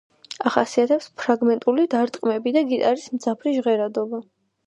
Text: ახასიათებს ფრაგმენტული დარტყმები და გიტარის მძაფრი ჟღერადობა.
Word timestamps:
ახასიათებს 0.51 1.09
ფრაგმენტული 1.23 1.85
დარტყმები 1.91 2.55
და 2.57 2.65
გიტარის 2.73 3.05
მძაფრი 3.19 3.55
ჟღერადობა. 3.59 4.25